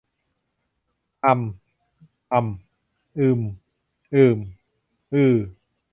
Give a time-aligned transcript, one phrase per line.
[1.25, 1.41] อัม
[2.33, 3.39] อำ อึม
[4.13, 4.37] อืม
[5.13, 5.35] อือ